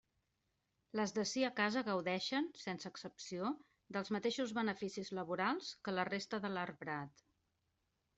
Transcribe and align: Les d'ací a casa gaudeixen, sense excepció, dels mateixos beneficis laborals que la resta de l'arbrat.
Les 0.99 1.11
d'ací 1.15 1.41
a 1.49 1.49
casa 1.57 1.83
gaudeixen, 1.89 2.47
sense 2.61 2.89
excepció, 2.93 3.49
dels 3.97 4.09
mateixos 4.15 4.55
beneficis 4.61 5.13
laborals 5.19 5.69
que 5.89 5.95
la 5.99 6.07
resta 6.11 6.41
de 6.47 6.53
l'arbrat. 6.55 7.23